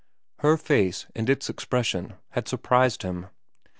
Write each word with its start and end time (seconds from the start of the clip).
Her 0.39 0.57
face 0.57 1.05
and 1.13 1.29
its 1.29 1.47
expression 1.47 2.15
had 2.29 2.47
surprised 2.47 3.03
him. 3.03 3.27